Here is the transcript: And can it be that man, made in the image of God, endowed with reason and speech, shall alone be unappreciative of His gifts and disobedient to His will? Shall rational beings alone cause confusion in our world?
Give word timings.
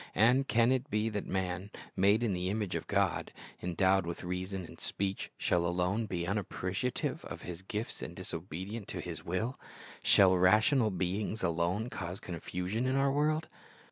And 0.15 0.47
can 0.47 0.71
it 0.71 0.89
be 0.89 1.09
that 1.09 1.27
man, 1.27 1.69
made 1.95 2.23
in 2.23 2.33
the 2.33 2.49
image 2.49 2.73
of 2.73 2.87
God, 2.87 3.31
endowed 3.61 4.07
with 4.07 4.23
reason 4.23 4.65
and 4.65 4.79
speech, 4.79 5.29
shall 5.37 5.63
alone 5.63 6.07
be 6.07 6.25
unappreciative 6.25 7.23
of 7.25 7.43
His 7.43 7.61
gifts 7.61 8.01
and 8.01 8.15
disobedient 8.15 8.87
to 8.87 8.99
His 8.99 9.23
will? 9.23 9.59
Shall 10.01 10.35
rational 10.35 10.89
beings 10.89 11.43
alone 11.43 11.91
cause 11.91 12.19
confusion 12.19 12.87
in 12.87 12.95
our 12.95 13.11
world? 13.11 13.47